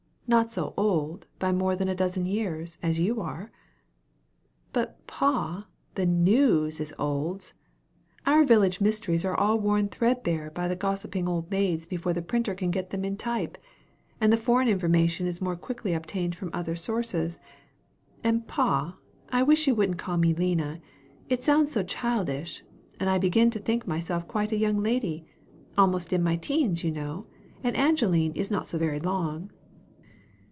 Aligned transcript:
Not 0.27 0.49
so 0.53 0.73
old, 0.77 1.27
by 1.39 1.51
more 1.51 1.75
than 1.75 1.89
a 1.89 1.93
dozen 1.93 2.25
years, 2.25 2.77
as 2.81 3.01
you 3.01 3.19
are." 3.19 3.51
"But, 4.71 5.05
pa, 5.05 5.67
the 5.95 6.05
news 6.05 6.79
is 6.79 6.93
olds. 6.97 7.53
Our 8.25 8.45
village 8.45 8.79
mysteries 8.79 9.25
are 9.25 9.35
all 9.35 9.59
worn 9.59 9.89
threadbare 9.89 10.49
by 10.49 10.69
the 10.69 10.75
gossiping 10.77 11.27
old 11.27 11.51
maids 11.51 11.85
before 11.85 12.13
the 12.13 12.21
printer 12.21 12.55
can 12.55 12.71
get 12.71 12.91
them 12.91 13.03
in 13.03 13.17
type; 13.17 13.57
and 14.21 14.31
the 14.31 14.37
foreign 14.37 14.69
information 14.69 15.27
is 15.27 15.41
more 15.41 15.57
quickly 15.57 15.93
obtained 15.93 16.35
from 16.35 16.49
other 16.53 16.77
sources. 16.77 17.41
And, 18.23 18.47
pa, 18.47 18.95
I 19.33 19.43
wish 19.43 19.67
you 19.67 19.75
wouldn't 19.75 19.97
call 19.99 20.15
me 20.15 20.33
Lina 20.33 20.79
it 21.27 21.43
sounds 21.43 21.73
so 21.73 21.83
childish, 21.83 22.63
and 23.01 23.09
I 23.09 23.17
begin 23.17 23.49
to 23.51 23.59
think 23.59 23.85
myself 23.85 24.29
quite 24.29 24.53
a 24.53 24.57
young 24.57 24.81
lady 24.81 25.25
almost 25.77 26.13
in 26.13 26.23
my 26.23 26.37
teens, 26.37 26.85
you 26.85 26.91
know; 26.91 27.25
and 27.65 27.75
Angeline 27.75 28.31
is 28.31 28.49
not 28.49 28.65
so 28.65 28.77
very 28.77 29.01
long." 29.01 29.51